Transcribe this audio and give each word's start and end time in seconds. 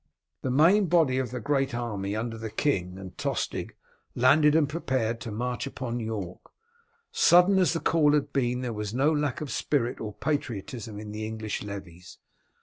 The 0.41 0.49
main 0.49 0.87
body 0.87 1.19
of 1.19 1.29
the 1.29 1.39
great 1.39 1.75
army 1.75 2.15
under 2.15 2.35
the 2.35 2.49
king 2.49 2.97
and 2.97 3.15
Tostig 3.19 3.75
landed 4.15 4.55
and 4.55 4.67
prepared 4.67 5.21
to 5.21 5.31
march 5.31 5.67
upon 5.67 5.99
York. 5.99 6.41
Sudden 7.11 7.59
as 7.59 7.73
the 7.73 7.79
call 7.79 8.13
had 8.13 8.33
been 8.33 8.61
there 8.61 8.73
was 8.73 8.95
no 8.95 9.13
lack 9.13 9.41
of 9.41 9.51
spirit 9.51 10.01
or 10.01 10.13
patriotism 10.13 10.99
in 10.99 11.11
the 11.11 11.23
English 11.27 11.61
levies. 11.61 12.17